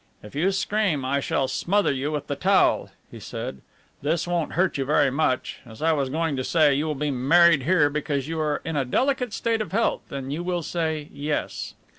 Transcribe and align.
"If 0.23 0.33
you 0.33 0.51
scream 0.51 1.05
I 1.05 1.19
shall 1.19 1.47
smother 1.47 1.93
you 1.93 2.11
with 2.11 2.25
the 2.25 2.35
towel," 2.35 2.89
he 3.11 3.19
said. 3.19 3.61
"This 4.01 4.27
won't 4.27 4.53
hurt 4.53 4.79
you 4.79 4.83
very 4.83 5.11
much. 5.11 5.59
As 5.63 5.79
I 5.79 5.91
was 5.91 6.09
going 6.09 6.35
to 6.37 6.43
say, 6.43 6.73
you 6.73 6.87
will 6.87 6.95
be 6.95 7.11
married 7.11 7.61
here 7.61 7.87
because 7.87 8.27
you 8.27 8.39
are 8.39 8.61
in 8.65 8.75
a 8.75 8.83
delicate 8.83 9.31
state 9.31 9.61
of 9.61 9.73
health 9.73 10.11
and 10.11 10.33
you 10.33 10.41
will 10.43 10.63
say 10.63 11.07
'Yes.'" 11.13 11.75